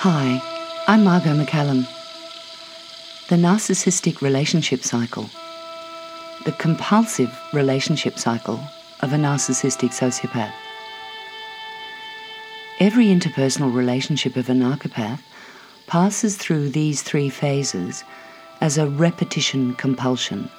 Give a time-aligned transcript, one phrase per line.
[0.00, 0.42] Hi,
[0.86, 1.88] I'm Margot McCallum.
[3.28, 5.30] The narcissistic relationship cycle,
[6.44, 8.60] the compulsive relationship cycle
[9.00, 10.52] of a narcissistic sociopath.
[12.78, 15.22] Every interpersonal relationship of a narcopath
[15.86, 18.04] passes through these three phases
[18.60, 20.50] as a repetition compulsion.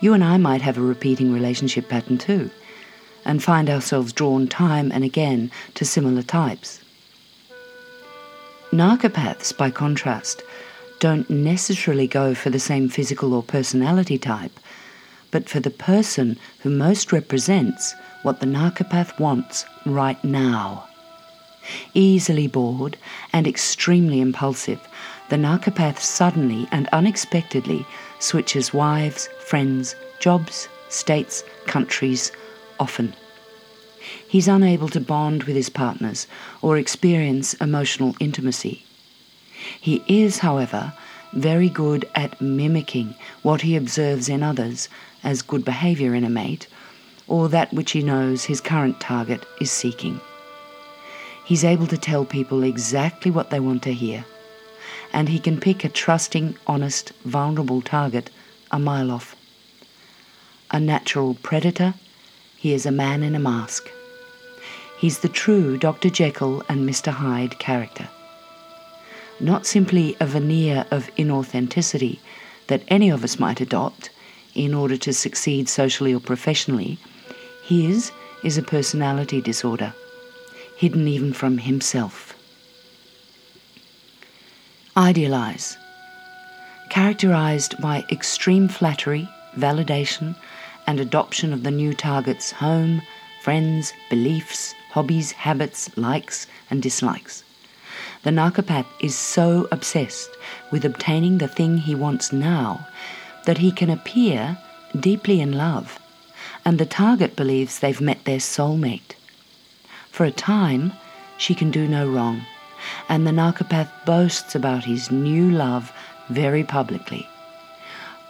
[0.00, 2.48] You and I might have a repeating relationship pattern too,
[3.24, 6.83] and find ourselves drawn time and again to similar types.
[8.74, 10.42] Narcopaths, by contrast,
[10.98, 14.58] don't necessarily go for the same physical or personality type,
[15.30, 20.88] but for the person who most represents what the narcopath wants right now.
[21.94, 22.96] Easily bored
[23.32, 24.80] and extremely impulsive,
[25.28, 27.86] the narcopath suddenly and unexpectedly
[28.18, 32.32] switches wives, friends, jobs, states, countries,
[32.80, 33.14] often.
[34.28, 36.26] He's unable to bond with his partners
[36.62, 38.84] or experience emotional intimacy.
[39.80, 40.92] He is, however,
[41.32, 44.88] very good at mimicking what he observes in others
[45.22, 46.66] as good behaviour in a mate,
[47.26, 50.20] or that which he knows his current target is seeking.
[51.44, 54.24] He's able to tell people exactly what they want to hear,
[55.12, 58.30] and he can pick a trusting, honest, vulnerable target
[58.70, 59.36] a mile off.
[60.70, 61.94] A natural predator,
[62.56, 63.90] he is a man in a mask.
[65.04, 66.08] He's the true Dr.
[66.08, 67.12] Jekyll and Mr.
[67.12, 68.08] Hyde character.
[69.38, 72.20] Not simply a veneer of inauthenticity
[72.68, 74.08] that any of us might adopt
[74.54, 76.96] in order to succeed socially or professionally,
[77.62, 79.92] his is a personality disorder,
[80.78, 82.34] hidden even from himself.
[84.96, 85.76] Idealize.
[86.88, 90.34] Characterized by extreme flattery, validation,
[90.86, 93.02] and adoption of the new target's home,
[93.44, 97.44] friends, beliefs, hobbies, habits, likes, and dislikes.
[98.22, 100.30] The narcopath is so obsessed
[100.70, 102.88] with obtaining the thing he wants now
[103.44, 104.56] that he can appear
[104.98, 105.98] deeply in love,
[106.64, 109.14] and the target believes they've met their soulmate.
[110.10, 110.94] For a time,
[111.36, 112.46] she can do no wrong,
[113.10, 115.92] and the narcopath boasts about his new love
[116.30, 117.28] very publicly.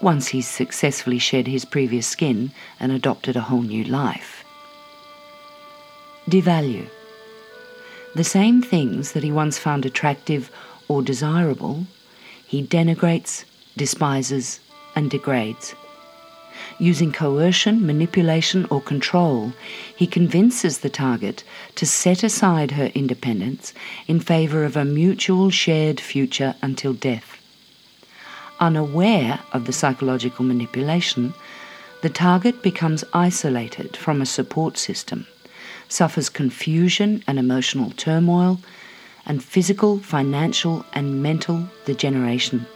[0.00, 2.50] Once he's successfully shed his previous skin
[2.80, 4.43] and adopted a whole new life
[6.28, 6.88] devalue.
[8.14, 10.50] The same things that he once found attractive
[10.88, 11.86] or desirable,
[12.46, 13.44] he denigrates,
[13.76, 14.60] despises,
[14.94, 15.74] and degrades.
[16.78, 19.52] Using coercion, manipulation, or control,
[19.96, 21.42] he convinces the target
[21.74, 23.74] to set aside her independence
[24.06, 27.40] in favour of a mutual shared future until death.
[28.60, 31.34] Unaware of the psychological manipulation,
[32.02, 35.26] the target becomes isolated from a support system
[35.94, 38.58] suffers confusion and emotional turmoil,
[39.26, 42.66] and physical, financial, and mental degeneration.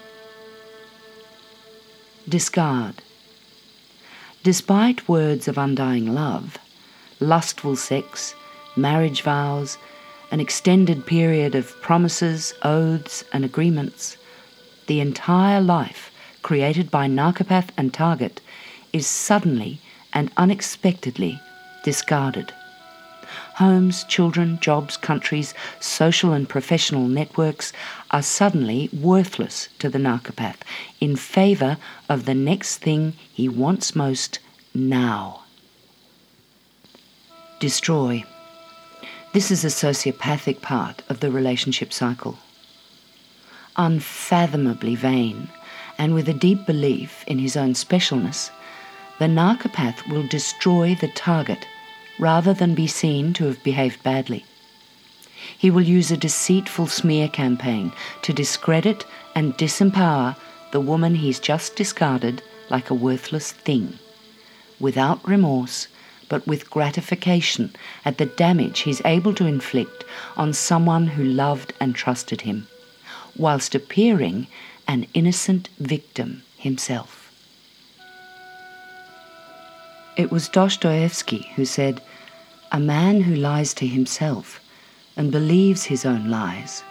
[2.29, 3.03] Discard.
[4.45, 6.59] Despite words of undying love,
[7.19, 8.37] lustful sex,
[8.77, 9.79] marriage vows,
[10.31, 14.17] an extended period of promises, oaths, and agreements,
[14.87, 16.13] the entire life
[16.43, 18.41] created by narcopath and target
[18.93, 19.81] is suddenly
[20.13, 21.41] and unexpectedly
[21.83, 22.53] discarded
[23.55, 27.73] homes, children, jobs, countries, social and professional networks
[28.11, 30.63] are suddenly worthless to the narcopath
[31.01, 31.77] in favour
[32.09, 34.39] of the next thing he wants most
[34.75, 35.43] now.
[37.61, 38.25] Destroy.
[39.33, 42.39] This is a sociopathic part of the relationship cycle.
[43.77, 45.49] Unfathomably vain,
[45.99, 48.51] and with a deep belief in his own specialness,
[49.19, 51.67] the narcopath will destroy the target
[52.19, 54.45] rather than be seen to have behaved badly.
[55.57, 57.93] He will use a deceitful smear campaign
[58.23, 60.37] to discredit and disempower
[60.73, 63.99] the woman he's just discarded like a worthless thing,
[64.79, 65.89] without remorse,
[66.29, 67.75] but with gratification
[68.05, 70.05] at the damage he's able to inflict
[70.37, 72.67] on someone who loved and trusted him,
[73.37, 74.47] whilst appearing
[74.87, 77.18] an innocent victim himself.
[80.19, 82.03] It was Dostoevsky who said,
[82.73, 84.61] A man who lies to himself
[85.17, 86.83] and believes his own lies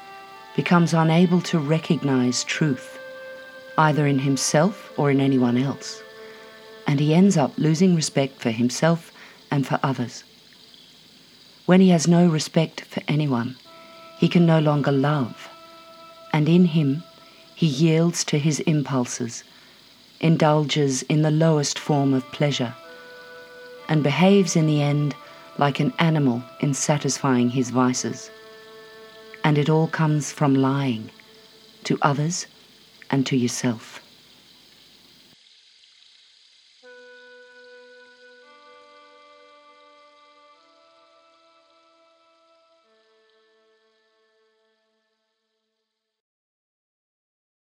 [0.55, 2.97] becomes unable to recognize truth,
[3.77, 6.01] either in himself or in anyone else,
[6.87, 9.11] and he ends up losing respect for himself
[9.51, 10.23] and for others.
[11.65, 13.57] When he has no respect for anyone,
[14.19, 15.49] he can no longer love,
[16.31, 17.03] and in him
[17.53, 19.43] he yields to his impulses,
[20.21, 22.73] indulges in the lowest form of pleasure
[23.89, 25.15] and behaves in the end
[25.57, 28.29] like an animal in satisfying his vices.
[29.43, 31.09] And it all comes from lying
[31.85, 32.47] to others
[33.09, 33.96] and to yourself.